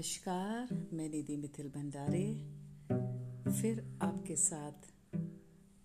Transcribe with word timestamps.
नमस्कार, 0.00 0.88
मैं 0.92 1.10
निधि 1.10 1.36
मिथिल 1.36 1.68
भंडारे। 1.68 2.34
फिर 3.52 3.98
आपके 4.02 4.36
साथ 4.36 4.72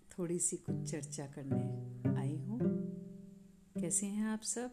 थोड़ी 0.09 0.39
सी 0.39 0.57
कुछ 0.57 0.91
चर्चा 0.91 1.25
करने 1.25 2.19
आई 2.19 2.37
हूँ। 2.37 2.59
कैसे 3.81 4.05
हैं 4.05 4.25
आप 4.25 4.41
सब? 4.41 4.71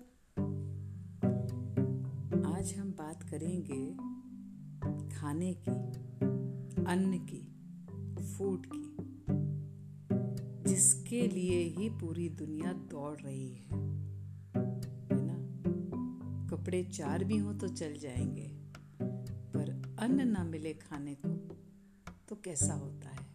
आज 2.46 2.74
हम 2.74 2.92
बात 2.92 3.22
करेंगे 3.22 3.94
खाने 5.16 5.54
की, 5.54 5.70
अन्न 6.84 7.27
की 7.27 7.54
फ़ूड 8.24 8.66
की, 8.74 8.96
जिसके 10.70 11.29
लिए 11.29 11.62
ही 11.62 11.88
पूरी 11.88 12.29
दुनिया 12.29 12.72
दौड़ 12.72 13.18
रही 13.18 13.48
है। 13.48 13.66
है 14.93 15.22
ना? 15.22 15.62
कपड़े 16.48 16.84
चार 16.84 17.24
भी 17.24 17.38
हो 17.38 17.54
तो 17.54 17.68
चल 17.68 17.94
जाएँगे। 17.94 18.61
अन्न 20.02 20.29
ना 20.29 20.44
मिले 20.44 20.72
खाने 20.72 21.14
को 21.14 21.29
तो 22.29 22.36
कैसा 22.36 22.74
होता 22.74 23.08
है? 23.08 23.26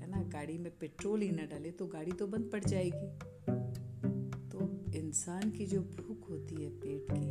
है 0.00 0.10
ना, 0.10 0.22
गाड़ी 0.22 0.58
में 0.58 0.78
पेट्रोल 0.78 1.20
ही 1.20 1.30
ना 1.30 1.42
डाले 1.42 1.70
तो 1.70 1.86
गाड़ी 1.86 2.12
तो 2.12 2.26
बंद 2.26 2.50
पड़ 2.52 2.64
जाएगी। 2.64 3.18
तो 4.48 4.84
इंसान 4.94 5.50
की 5.50 5.66
जो 5.66 5.80
भूख 5.80 6.30
होती 6.30 6.54
है 6.54 6.70
पेट 6.70 7.06
की, 7.12 7.30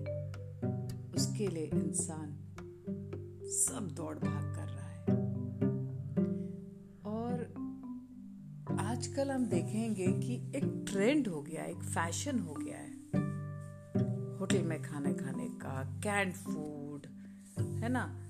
उसके 1.15 1.47
लिए 1.47 1.63
इंसान 1.63 2.29
सब 3.43 3.87
दौड़ 3.93 4.19
भाग 4.19 4.55
कर 4.55 4.67
रहा 4.67 4.89
है। 4.89 5.05
और 7.05 7.43
आजकल 8.79 9.31
हम 9.31 9.45
देखेंगे 9.45 10.07
कि 10.07 10.35
एक 10.35 10.85
ट्रेंड 10.91 11.27
हो 11.27 11.41
गया, 11.41 11.63
एक 11.63 11.83
फ़ैशन 11.83 12.39
हो 12.39 12.53
गया 12.53 12.77
है। 12.77 12.93
होटल 14.37 14.63
में 14.63 14.81
खाने 14.83 15.13
खाने 15.13 15.47
का 15.47 15.99
कैंड 16.03 16.33
फ़ूड 16.33 17.07
है 17.59 17.89
ना? 17.89 18.20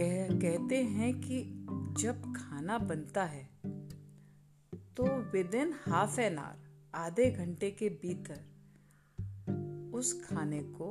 कह, 0.00 0.28
कहते 0.38 0.76
हैं 0.76 1.20
कि 1.20 1.66
जब 2.02 2.32
खाना 2.36 2.78
बनता 2.78 3.24
है 3.24 3.48
तो 4.96 5.06
with 5.32 5.54
in 5.54 5.74
half 5.86 6.20
an 6.20 6.38
hour, 6.38 6.90
आधे 6.94 7.30
घंटे 7.30 7.70
के 7.70 7.88
भीतर 7.88 8.40
उस 9.94 10.24
खाने 10.24 10.62
को 10.62 10.88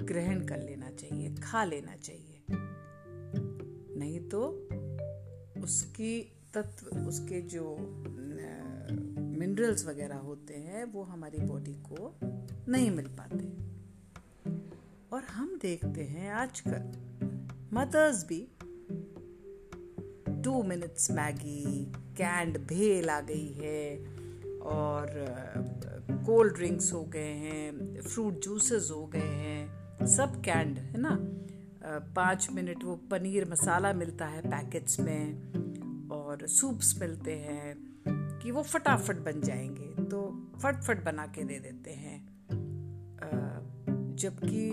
ग्रहण 0.00 0.46
कर 0.46 0.58
लेना 0.58 0.90
चाहिए, 0.90 1.34
खा 1.34 1.64
लेना 1.64 1.96
चाहिए। 1.96 2.44
नहीं 3.96 4.20
तो 4.20 4.68
उसकी 5.62 6.32
तत्व, 6.54 6.86
उसके 6.86 7.40
जो 7.40 7.76
मिनरल्स 9.38 9.86
वगैरह 9.86 10.16
होते 10.16 10.54
हैं, 10.54 10.84
वो 10.84 11.02
हमारी 11.02 11.38
बॉडी 11.38 11.74
को 11.74 12.14
नहीं 12.72 12.90
मिल 12.90 13.06
पाते। 13.06 13.46
और 15.12 15.24
हम 15.24 15.58
देखते 15.62 16.04
हैं 16.04 16.30
आजकल 16.32 17.17
मदर्स 17.72 18.26
भी 18.26 18.48
टू 20.42 20.62
मिनट्स 20.62 21.10
मैगी 21.10 21.92
कैंड 21.94 22.58
भेल 22.58 23.10
आ 23.10 23.20
गई 23.20 23.52
है 23.52 23.96
और 24.58 25.06
कोल्ड 26.10 26.54
ड्रिंक्स 26.54 26.92
हो 26.92 27.02
गए 27.04 27.32
हैं 27.34 28.00
फ्रूट 28.00 28.40
जूसेस 28.40 28.88
हो 28.92 29.06
गए 29.06 29.18
हैं, 29.18 29.66
सब 30.06 30.40
कैंड 30.40 30.78
है 30.78 31.00
ना? 31.00 31.18
पाँच 31.98 32.48
मिनट 32.52 32.84
वो 32.84 32.96
पनीर 32.96 33.50
मसाला 33.50 33.92
मिलता 33.92 34.26
है 34.26 34.42
पैकेट्स 34.42 35.00
में 35.00 35.52
और 36.08 36.46
सूप्स 36.46 37.00
मिलते 37.00 37.32
हैं 37.32 37.78
कि 38.42 38.50
वो 38.50 38.62
फटाफट 38.62 39.16
बन 39.16 39.40
जाएँगे 39.40 40.04
तो 40.04 40.50
फट 40.62 40.82
फट 40.82 41.04
बना 41.04 41.26
के 41.26 41.44
दे 41.44 41.58
देते 41.58 41.90
हैं। 41.90 42.27
जबकि 44.18 44.68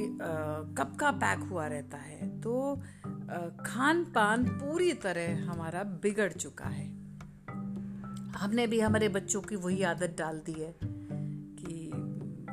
कब 0.78 0.96
का 1.00 1.12
पैक 1.14 1.40
हुआ 1.50 1.68
रहता 1.68 1.98
है 1.98 2.30
तो 2.42 2.54
खान 3.62 4.04
पान 4.16 4.46
पूरी 4.52 4.92
तरह 5.04 5.44
हमारा 5.46 5.84
बिगड़ 6.04 6.32
चुका 6.34 6.70
है। 6.70 6.88
हमने 8.36 8.68
भी 8.68 8.80
हमारे 8.80 9.10
बच्चों 9.10 9.42
की 9.42 9.56
वही 9.58 9.84
आदत 9.86 10.16
डाल 10.18 10.40
दी 10.46 10.54
है 10.54 10.74
कि 10.84 11.92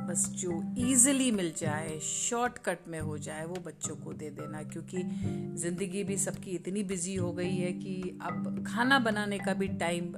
बस 0.08 0.26
जो 0.36 0.52
इजीली 0.82 1.31
मिल 1.31 1.52
जाए 1.58 1.98
शॉर्टकट 2.02 2.88
में 2.88 2.98
हो 3.00 3.16
जाए, 3.19 3.44
वो 3.44 3.56
बच्चों 3.66 3.97
को 3.97 4.12
दे 4.12 4.31
देना, 4.31 4.62
क्योंकि 4.62 5.02
ज़िंदगी 5.58 6.04
भी 6.04 6.16
सबकी 6.19 6.50
इतनी 6.50 6.82
बिज़ी 6.84 7.14
हो 7.14 7.32
गई 7.32 7.56
है 7.56 7.72
कि 7.75 8.19
अब 8.22 8.64
खाना 8.66 8.98
बनाने 8.98 9.38
का 9.38 9.54
भी 9.54 9.69
टाइम 9.78 10.12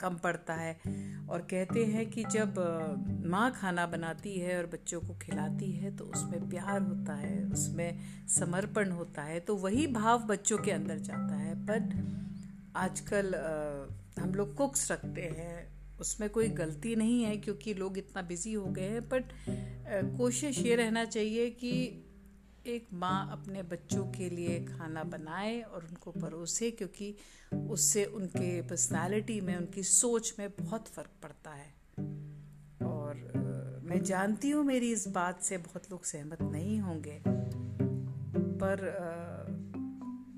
कम 0.00 0.16
पड़ता 0.16 0.54
है। 0.54 0.72
और 1.28 1.46
कहते 1.50 1.84
हैं 1.86 2.08
कि 2.10 2.24
जब 2.24 2.54
माँ 3.26 3.50
खाना 3.52 3.86
बनाती 3.86 4.34
है 4.34 4.58
और 4.58 4.66
बच्चों 4.68 5.00
को 5.00 5.14
खिलाती 5.18 5.70
है 5.72 5.96
तो 5.96 6.04
उसमें 6.06 6.48
प्यार 6.50 6.80
होता 6.82 7.14
है, 7.14 7.44
उसमें 7.46 7.98
समर्पण 8.28 8.90
होता 8.90 9.22
है 9.22 9.40
तो 9.40 9.56
वही 9.56 9.86
भाव 9.92 10.26
बच्चों 10.26 10.58
के 10.58 10.70
अंदर 10.70 10.98
जाता 11.00 11.36
है। 11.36 11.54
पर 11.66 11.88
आजकल 12.76 13.34
हम 14.18 14.34
लोग 14.34 14.54
कुक्स 14.54 14.90
रखते 14.92 15.22
हैं, 15.38 15.56
उसमें 16.00 16.28
कोई 16.30 16.48
गलती 16.56 16.94
नहीं 16.96 17.22
है 17.22 17.36
क्योंकि 17.36 17.74
लोग 17.74 17.98
इतना 17.98 18.22
बिज़ी 18.22 18.52
हो 18.52 18.64
गए 18.66 18.88
हैं, 18.88 19.08
बट 19.08 19.32
कोशिश 20.18 20.58
ये 20.58 20.74
रहना 20.76 21.04
चाहिए 21.06 21.48
कि 21.52 21.72
एक 22.68 22.88
माँ 22.92 23.32
अपने 23.32 23.62
बच्चों 23.62 24.04
के 24.04 24.30
लिए 24.30 24.64
खाना 24.64 25.04
बनाए 25.04 25.60
और 25.60 25.84
उनको 25.84 26.10
परोसे, 26.10 26.70
क्योंकि 26.70 27.16
उससे 27.70 28.04
उनके 28.04 28.62
पर्सनालिटी 28.62 29.40
में, 29.40 29.56
उनकी 29.56 29.82
सोच 29.82 30.34
में 30.38 30.50
बहुत 30.50 30.88
फ़र्क 30.88 31.10
पड़ता 31.22 31.50
है। 31.50 31.74
और 32.86 33.32
मैं 33.84 34.02
जानती 34.02 34.50
हूँ 34.50 34.64
मेरी 34.64 34.92
इस 34.92 35.08
बात 35.08 35.42
से, 35.42 35.58
बहुत 35.58 35.90
लोग 35.90 36.04
सहमत 36.04 36.42
नहीं 36.42 36.80
होंगे। 36.80 37.22
पर 38.60 38.78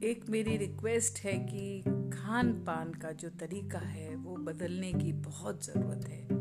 एक 0.05 0.29
मेरी 0.29 0.57
रिक्वेस्ट 0.57 1.19
है 1.19 1.39
कि 1.39 1.83
खान 2.11 2.53
पान 2.53 2.95
का 2.95 3.13
जो 3.13 3.29
तरीका 3.29 3.79
है, 3.79 4.17
वो 4.17 4.37
बदलने 4.37 4.93
की 4.93 5.13
बहुत 5.13 5.67
ज़रूरत 5.67 6.05
है। 6.09 6.40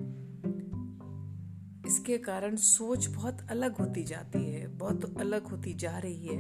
इसके 1.89 2.17
कारण 2.17 2.55
सोच 2.55 3.07
बहुत 3.07 3.45
अलग 3.49 3.77
होती 3.77 4.03
जाती 4.03 4.43
है, 4.45 4.67
बहुत 4.67 5.19
अलग 5.19 5.47
होती 5.47 5.73
जा 5.75 5.97
रही 5.97 6.27
है। 6.27 6.39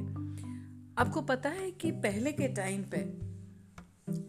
आपको 0.97 1.21
पता 1.23 1.49
है 1.49 1.69
कि 1.71 1.91
पहले 2.01 2.31
के 2.31 2.47
टाइम 2.53 2.83
पे 2.93 3.03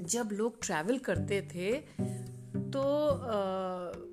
जब 0.04 0.28
लोग 0.32 0.58
ट्रैवल 0.62 0.98
करते 0.98 1.40
थे 1.54 1.72
तो 2.72 2.82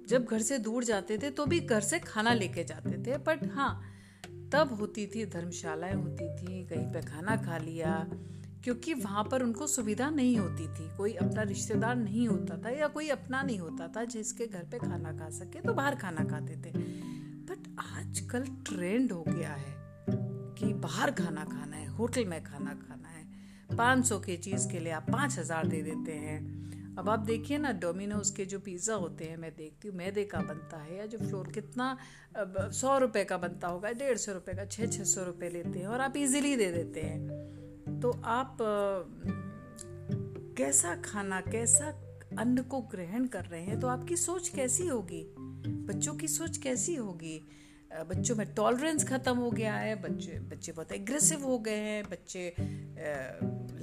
जब 0.10 0.26
घर 0.26 0.42
से 0.42 0.58
दूर 0.60 0.84
जाते 0.84 1.18
थे 1.18 1.30
तो 1.30 1.46
भी 1.46 1.60
घर 1.60 1.82
से 1.82 2.00
खाना 2.00 2.34
लेके 2.34 2.64
जाते 2.64 2.98
थे। 3.04 3.18
बट 3.20 3.46
हाँ 3.54 3.74
तब 4.54 4.74
होती 4.80 5.06
थी, 5.08 5.26
धर्मशालाएँ 5.26 5.96
होती 5.96 6.30
थी, 6.36 6.64
कहीं 6.68 6.86
पे 6.94 7.02
खाना 7.02 7.36
खा 7.38 7.58
लिया 7.58 7.96
क्योंकि 8.64 8.94
वहाँ 8.96 9.24
पर 9.24 9.44
उनको 9.44 9.68
सुविधा 9.68 10.10
नहीं 10.10 10.38
होती 10.38 10.68
थी। 10.70 10.90
कोई 10.98 11.14
अपना 11.16 11.42
रिश्तेदार 11.44 11.96
नहीं 11.96 12.28
होता 12.28 12.58
था 12.58 12.70
या 12.70 12.88
कोई 12.90 13.10
अपना 13.10 13.42
नहीं 13.42 13.60
होता 13.60 13.88
था 13.88 14.04
जिसके 14.06 14.48
घर 14.48 14.64
पे 14.72 14.80
खाना 14.80 15.12
खा 15.14 15.30
सके 15.30 15.62
तो 15.62 15.74
बाहर 15.74 15.96
खाना 15.96 16.24
खाते 16.26 16.56
थे। 16.56 16.72
बट 17.48 17.68
आजकल 17.80 18.46
ट्रेंड 18.68 19.12
हो 19.12 19.24
गया 19.24 19.54
है 19.54 19.76
कि 20.58 20.74
बाहर 20.76 21.12
खाना 21.14 21.44
खाना 21.46 21.76
है, 21.76 21.88
होटल 21.88 22.26
में 22.26 22.44
खाना 22.44 22.74
खाना 22.76 23.08
है। 23.08 23.26
पाँच 23.78 24.06
सौ 24.06 24.20
के 24.20 24.38
चीज़ 24.38 24.70
के 24.72 24.80
लिए 24.80 24.92
आप 24.94 25.10
पाँच 25.12 25.38
हज़ार 25.40 25.68
दे 25.68 25.82
देते 25.82 26.12
हैं। 26.14 26.96
अब 26.98 27.10
आप 27.10 27.20
देखिए 27.20 27.58
ना 27.58 27.72
डोमिनोज 27.74 28.30
के 28.30 28.46
जो 28.46 28.60
पिज़्ज़ा 28.60 28.96
होते 28.96 29.26
हैं, 29.26 29.38
मैं 29.38 29.52
देखती 29.56 29.88
हूँ, 29.88 29.96
मैदे 29.98 30.24
का 30.26 30.40
बनता 30.40 30.78
है 30.78 30.98
या 30.98 31.06
जो 31.06 31.18
फ्लोर 31.18 31.48
कितना 31.48 31.98
सौ 32.72 32.98
रुपए 32.98 33.24
का 33.24 33.38
बनता 33.38 33.68
होगा, 33.68 33.92
डेढ़ 33.92 34.18
सौ 34.18 34.34
रुपये 34.34 34.56
का, 34.56 34.66
छः 34.66 34.88
छः 34.88 35.04
सौ 35.04 35.24
रुपये 35.24 35.50
लेते 35.50 35.80
हैं 35.80 35.88
और 35.88 36.02
आप 36.02 36.18
इजीली 36.18 36.56
दे 36.56 36.72
देते 36.72 37.02
हैं। 37.02 37.66
तो 38.02 38.12
आप 38.26 38.58
कैसा 40.58 40.96
खाना, 41.06 41.40
कैसा 41.42 41.88
अन्न 42.40 42.62
को 42.64 42.82
ग्रहण 42.92 43.26
कर 43.26 43.46
रहे 43.46 43.62
हैं? 43.62 43.80
तो 43.80 43.88
आपकी 43.88 44.16
सोच 44.18 44.50
कैसी 44.50 44.88
होगी? 44.88 45.24
बच्चों 45.88 46.14
की 46.14 46.28
सोच 46.28 46.58
कैसी 46.58 46.96
होगी? 46.96 47.40
बच्चों 47.92 48.36
में 48.36 48.46
टॉलरेंस 48.54 49.08
ख़त्म 49.10 49.36
हो 49.38 49.50
गया 49.52 49.74
है, 49.74 49.96
बच्चे 50.02 50.40
बच्चे 50.50 50.72
बहुत 50.72 50.92
एग्रेसिव 50.92 51.44
हो 51.44 51.58
गए 51.60 51.78
हैं, 51.78 52.04
बच्चे 52.04 52.54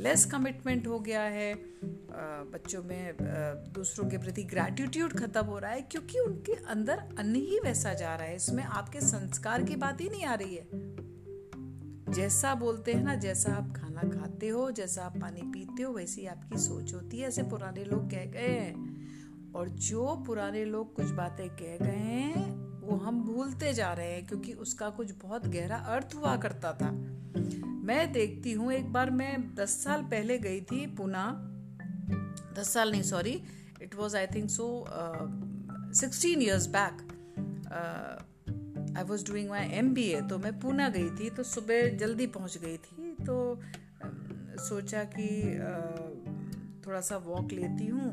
लेस 0.02 0.24
कमिटमेंट 0.24 0.86
हो 0.86 0.98
गया 1.00 1.22
है 1.22 1.54
बच्चों 2.52 2.82
में 2.82 3.16
दूसरों 3.74 4.08
के 4.10 4.18
प्रति 4.18 4.42
ग्रैटिट्यूड 4.44 5.12
ख़त्म 5.12 5.44
हो 5.46 5.58
रहा 5.58 5.70
है, 5.70 5.80
क्योंकि 5.82 6.18
उनके 6.20 6.54
अंदर 6.70 6.98
अन्न 7.18 7.34
ही 7.34 7.58
वैसा 7.64 7.94
जा 7.94 8.14
रहा 8.14 8.26
है, 8.26 8.36
इसमें 8.36 8.62
आपके 8.64 9.00
संस्कार 9.00 9.62
की 9.62 9.76
बात 9.76 10.00
ही 10.00 10.08
नहीं 10.08 10.24
आ 10.24 10.34
रही 10.34 10.54
है। 10.54 10.64
जैसा 12.14 12.54
बोलते 12.54 12.92
हैं 12.92 13.02
ना, 13.04 13.14
जैसा 13.14 13.52
आप 13.54 13.72
खाना 13.76 14.02
खाते 14.02 14.48
हो, 14.48 14.70
जैसा 14.70 15.04
आप 15.04 15.16
पानी 15.20 15.42
पीते 15.42 15.82
हो, 15.82 15.92
वैसी 15.92 16.26
आपकी 16.26 16.58
सोच 16.58 16.94
होती 16.94 17.18
है, 17.18 17.28
ऐसे 17.28 17.42
पुराने 17.42 17.84
लोग 17.84 18.10
कह 18.10 18.24
गए 18.24 18.48
हैं। 18.48 19.52
और 19.52 19.68
जो 19.68 20.24
पुराने 20.26 20.64
लोग 20.64 20.94
कुछ 20.94 21.10
बातें 21.10 21.48
कह 21.50 21.84
गए 21.84 21.96
हैं, 21.96 22.54
वो 22.80 22.96
हम 22.96 23.22
भूलते 23.22 23.72
जा 23.72 23.92
रहे 23.92 24.12
हैं, 24.12 24.26
क्योंकि 24.26 24.52
उसका 24.52 24.90
कुछ 24.90 25.12
बहुत 25.22 25.46
गहरा 25.46 25.76
अर्थ 25.76 26.14
हुआ 26.14 26.36
करता 26.36 26.72
था। 26.72 26.90
मैं 27.84 28.12
देखती 28.12 28.52
हूँ, 28.52 28.72
एक 28.72 28.92
बार 28.92 29.10
मैं 29.10 29.54
दस 29.54 29.70
साल 29.84 30.02
पहले 30.02 30.38
गई 30.38 30.60
थी 30.60 30.86
पुना। 30.86 31.26
दस 32.58 32.68
साल 32.68 32.90
नहीं 32.90 33.02
sorry 33.02 33.42
it 33.82 33.94
was 33.94 34.16
I 34.16 34.26
think 34.26 34.50
so 34.50 34.84
sixteen 35.94 36.42
years 36.42 36.66
back 36.66 37.02
I 38.96 39.04
was 39.04 39.24
doing 39.26 39.48
my 39.48 39.68
M 39.78 39.92
B 39.94 40.02
A 40.02 40.20
तो 40.20 40.38
मैं 40.38 40.58
पूना 40.60 40.88
गई 40.88 41.10
थी 41.10 41.30
तो 41.30 41.42
सुबह 41.42 41.88
जल्दी 41.96 42.26
पहुँच 42.36 42.58
गई 42.58 42.76
थी 42.76 43.14
तो 43.24 43.36
सोचा 44.64 45.04
कि 45.16 45.28
थोड़ा 46.86 47.00
सा 47.00 47.16
वॉक 47.26 47.52
लेती 47.52 47.86
हूँ 47.86 48.08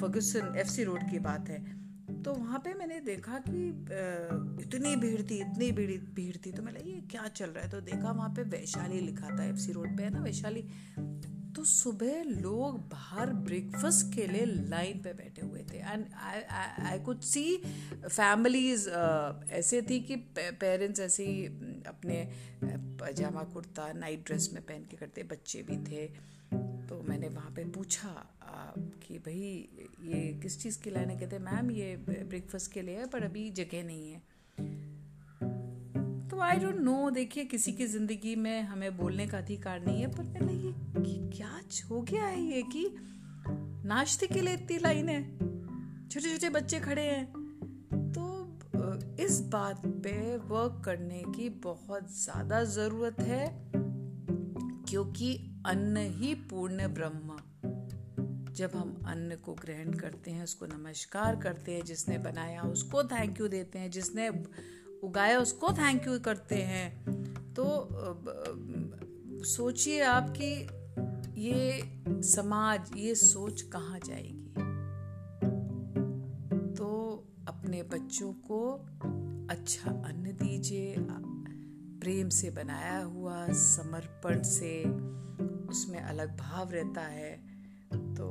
फर्गुसन 0.00 0.54
एफ़ 0.58 0.68
सी 0.68 0.84
रोड 0.84 1.10
की 1.10 1.18
बात 1.18 1.48
है। 1.48 1.60
तो 2.22 2.32
वहाँ 2.32 2.58
पे 2.58 2.72
मैंने 2.74 2.98
देखा 3.00 3.38
कि 3.48 3.68
इतनी 4.62 4.94
भीड़ 4.96 5.22
थी, 5.22 5.38
इतनी 5.40 5.70
भीड़ 5.72 5.90
भीड़ 6.14 6.36
थी 6.36 6.52
तो 6.52 6.62
मैंने 6.62 6.80
ये 6.80 7.00
क्या 7.10 7.26
चल 7.28 7.50
रहा 7.50 7.64
है? 7.64 7.70
तो 7.70 7.80
देखा 7.80 8.10
वहाँ 8.10 8.28
पे 8.28 8.42
वैशाली 8.50 9.00
लिखा 9.00 9.36
था 9.38 9.44
एफ़ 9.44 9.56
सी 9.56 9.72
रोड 9.72 9.96
पे, 9.96 10.02
है 10.02 10.10
ना, 10.10 10.20
वैशाली? 10.20 10.64
तो 11.56 11.64
सुबह 11.64 12.22
लोग 12.24 12.78
बाहर 12.88 13.30
ब्रेकफास्ट 13.46 14.14
के 14.14 14.26
लिए 14.26 14.44
लाइन 14.46 15.00
पे 15.02 15.12
बैठे 15.12 15.46
हुए 15.46 15.60
थे। 15.72 15.78
And 15.78 16.04
I 16.80 16.98
could 16.98 17.20
see 17.20 17.44
families 18.08 18.88
ऐसे 19.50 19.82
थी 19.82 20.00
कि 20.00 20.16
पेरेंट्स 20.38 21.00
ऐसे 21.00 21.26
ही 21.26 21.46
अपने 21.86 22.18
पजामा 23.00 23.42
कुर्ता 23.44 23.92
नाइट 23.92 24.26
ड्रेस 24.26 24.50
में 24.52 24.62
पहन 24.62 24.84
के 24.90 24.96
करते। 24.96 25.22
बच्चे 25.22 25.62
भी 25.62 25.76
थे। 25.84 26.06
तो 26.88 27.02
मैंने 27.02 27.28
वहाँ 27.28 27.50
पे 27.50 27.64
पूछा 27.64 28.14
कि 29.06 29.18
भाई, 29.18 29.68
ये 30.04 30.40
किस 30.42 30.62
चीज़ 30.62 30.82
की 30.82 30.90
लाइन 30.90 31.10
है? 31.10 31.18
कहते, 31.18 31.38
मैम, 31.38 31.70
ये 31.70 31.96
ब्रेकफास्ट 31.96 32.72
के 32.72 32.82
लिए 32.82 32.96
है, 32.96 33.06
पर 33.06 33.24
अभी 33.24 33.50
जगह 33.50 33.82
नहीं 33.84 34.12
है। 34.12 34.22
तो 36.32 36.38
आई 36.40 36.58
डोंट 36.58 36.76
नो 36.80 37.10
देखिए, 37.10 37.44
किसी 37.44 37.72
की 37.72 37.86
ज़िंदगी 37.86 38.34
में 38.36 38.62
हमें 38.62 38.96
बोलने 38.96 39.26
का 39.26 39.38
अधिकार 39.38 39.80
नहीं 39.80 40.00
है, 40.00 40.06
पर 40.06 40.24
मैंने 40.24 40.52
ये 40.52 41.30
क्या 41.30 41.48
हो 41.90 42.00
गया 42.02 42.24
है 42.24 42.40
ये 42.42 42.62
कि 42.62 42.84
नाश्ते 43.86 44.26
के 44.26 44.40
लिए 44.40 44.54
इतनी 44.54 44.78
लाइन 44.78 45.08
है 45.08 45.22
छोटे 46.08 46.32
छोटे 46.32 46.48
बच्चे 46.50 46.80
खड़े 46.80 47.02
हैं। 47.02 47.26
तो 48.12 48.24
इस 49.22 49.40
बात 49.52 49.86
पे 49.86 50.36
वर्क 50.38 50.82
करने 50.84 51.22
की 51.28 51.48
बहुत 51.64 52.10
ज़्यादा 52.14 52.62
ज़रूरत 52.64 53.20
है, 53.20 53.46
क्योंकि 54.88 55.34
अन्न 55.66 56.08
ही 56.12 56.34
पूर्ण 56.50 56.88
ब्रह्म। 56.94 57.36
जब 58.52 58.76
हम 58.76 59.02
अन्न 59.06 59.36
को 59.36 59.54
ग्रहण 59.54 59.92
करते 59.94 60.30
हैं, 60.30 60.44
उसको 60.44 60.66
नमस्कार 60.66 61.36
करते 61.36 61.72
हैं, 61.72 61.84
जिसने 61.84 62.18
बनाया, 62.20 62.62
उसको 62.62 63.04
थैंक 63.04 63.40
यू 63.40 63.48
देते 63.48 63.78
हैं, 63.78 63.90
जिसने 63.90 64.30
उगाया 65.02 65.38
उसको 65.38 65.72
थैंक 65.72 66.06
यू 66.06 66.18
करते 66.20 66.54
हैं। 66.54 67.04
तो 67.54 67.64
सोचिए 69.44 70.00
आप 70.02 70.34
कि 70.40 70.68
ये 71.40 71.82
समाज, 72.22 72.90
ये 72.96 73.14
सोच 73.14 73.62
कहाँ 73.62 73.98
जाएगी? 74.04 74.38
तो 76.74 76.88
अपने 77.48 77.82
बच्चों 77.82 78.32
को 78.32 78.72
अच्छा 79.50 79.90
अन्न 79.90 80.32
दीजिए, 80.32 80.94
प्रेम 82.00 82.28
से 82.28 82.50
बनाया 82.50 82.98
हुआ, 82.98 83.46
समर्पण 83.48 84.42
से, 84.42 84.82
उसमें 85.68 86.00
अलग 86.00 86.36
भाव 86.36 86.70
रहता 86.70 87.00
है। 87.00 87.32
तो 87.94 88.28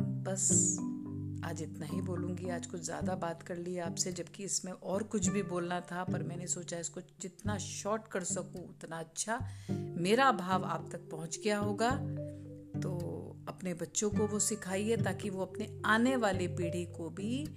बस 0.00 0.76
आज 1.48 1.62
इतना 1.62 1.86
ही 1.86 2.00
बोलूँगी, 2.00 2.48
आज 2.48 2.66
कुछ 2.66 2.80
ज़्यादा 2.80 3.14
बात 3.14 3.42
कर 3.42 3.56
ली 3.56 3.78
आपसे, 3.78 4.12
जबकि 4.12 4.44
इसमें 4.44 4.72
और 4.72 5.02
कुछ 5.02 5.28
भी 5.28 5.42
बोलना 5.42 5.80
था, 5.80 6.04
पर 6.04 6.22
मैंने 6.22 6.46
सोचा 6.46 6.78
इसको 6.78 7.00
जितना 7.00 7.58
शॉर्ट 7.58 8.08
कर 8.08 8.24
सकूँ, 8.24 8.68
उतना 8.68 8.98
अच्छा 8.98 9.38
मेरा 9.70 10.32
भाव 10.32 10.64
आप 10.64 10.88
तक 10.92 11.08
पहुँच 11.10 11.38
गया 11.44 11.58
होगा। 11.58 11.90
तो 12.80 12.90
अपने 13.48 13.74
बच्चों 13.74 14.10
को 14.10 14.26
वो 14.26 14.38
सिखाइए, 14.38 14.96
ताकि 14.96 15.30
वो 15.30 15.42
अपने 15.42 15.80
आने 15.86 16.16
वाली 16.16 16.48
पीढ़ी 16.48 16.84
को 16.84 17.10
भी 17.10 17.48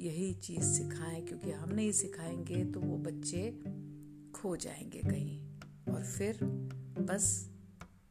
यही 0.00 0.32
चीज़ 0.34 0.64
सिखाएँ, 0.64 1.20
क्योंकि 1.22 1.50
हम 1.50 1.72
नहीं 1.72 1.92
सिखाएँगे 1.92 2.64
तो 2.64 2.80
वो 2.80 2.96
बच्चे 2.98 3.50
खो 4.34 4.56
जाएँगे 4.56 5.00
कहीं। 5.00 5.40
और 5.94 6.04
फिर 6.04 6.38
बस 7.00 7.50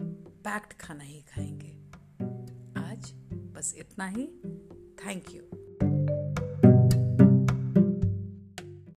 पैक्ड 0.01 0.73
खाना 0.79 1.03
ही 1.03 1.21
खाएँगे। 1.21 1.77
आज 2.81 3.11
बस 3.55 3.73
इतना 3.77 4.07
ही। 4.07 4.38
Thank 5.05 5.33
you 5.35 5.48